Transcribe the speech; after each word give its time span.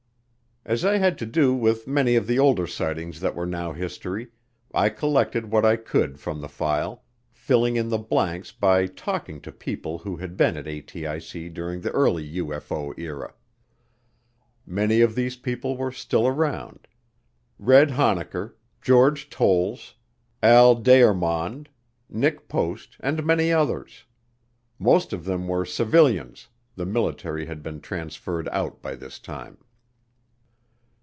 As 0.63 0.85
I 0.85 0.97
had 0.97 1.17
to 1.17 1.25
do 1.25 1.55
with 1.55 1.87
many 1.87 2.15
of 2.15 2.27
the 2.27 2.37
older 2.37 2.67
sightings 2.67 3.19
that 3.21 3.33
were 3.35 3.47
now 3.47 3.73
history, 3.73 4.27
I 4.75 4.89
collected 4.89 5.49
what 5.51 5.65
I 5.65 5.75
could 5.75 6.19
from 6.19 6.39
the 6.39 6.47
file, 6.47 7.03
filling 7.31 7.77
in 7.77 7.89
the 7.89 7.97
blanks 7.97 8.51
by 8.51 8.85
talking 8.85 9.41
to 9.41 9.51
people 9.51 9.97
who 9.97 10.17
had 10.17 10.37
been 10.37 10.55
at 10.55 10.65
ATIC 10.67 11.51
during 11.55 11.81
the 11.81 11.89
early 11.91 12.35
UFO 12.37 12.93
era. 12.99 13.33
Many 14.63 15.01
of 15.01 15.15
these 15.15 15.35
people 15.35 15.75
were 15.77 15.91
still 15.91 16.27
around, 16.27 16.87
"Red" 17.57 17.89
Honnacker, 17.89 18.53
George 18.83 19.31
Towles, 19.31 19.95
Al 20.43 20.75
Deyarmond, 20.75 21.69
Nick 22.07 22.47
Post, 22.47 22.97
and 22.99 23.25
many 23.25 23.51
others. 23.51 24.05
Most 24.77 25.11
of 25.11 25.25
them 25.25 25.47
were 25.47 25.65
civilians, 25.65 26.49
the 26.75 26.85
military 26.85 27.47
had 27.47 27.63
been 27.63 27.81
transferred 27.81 28.47
out 28.49 28.79
by 28.83 28.93
this 28.95 29.17
time. 29.17 29.57